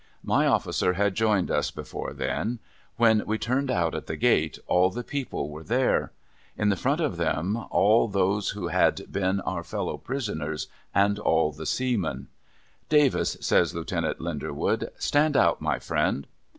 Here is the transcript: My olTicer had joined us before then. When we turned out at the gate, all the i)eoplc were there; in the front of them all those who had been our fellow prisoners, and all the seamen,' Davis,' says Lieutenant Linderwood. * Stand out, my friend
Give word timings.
My 0.23 0.45
olTicer 0.47 0.95
had 0.95 1.13
joined 1.13 1.51
us 1.51 1.69
before 1.69 2.11
then. 2.11 2.57
When 2.97 3.21
we 3.27 3.37
turned 3.37 3.69
out 3.69 3.93
at 3.93 4.07
the 4.07 4.15
gate, 4.15 4.57
all 4.65 4.89
the 4.89 5.03
i)eoplc 5.03 5.47
were 5.47 5.61
there; 5.63 6.11
in 6.57 6.69
the 6.69 6.75
front 6.75 6.99
of 7.01 7.17
them 7.17 7.55
all 7.69 8.07
those 8.07 8.49
who 8.49 8.69
had 8.69 9.01
been 9.11 9.41
our 9.41 9.63
fellow 9.63 9.97
prisoners, 9.99 10.67
and 10.91 11.19
all 11.19 11.51
the 11.51 11.67
seamen,' 11.67 12.29
Davis,' 12.89 13.37
says 13.41 13.75
Lieutenant 13.75 14.19
Linderwood. 14.19 14.89
* 14.95 14.97
Stand 14.99 15.37
out, 15.37 15.61
my 15.61 15.77
friend 15.77 16.25